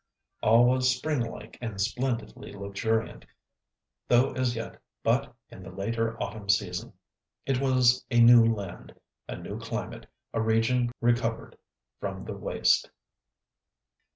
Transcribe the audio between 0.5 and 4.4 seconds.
was spring like and splendidly luxuriant, though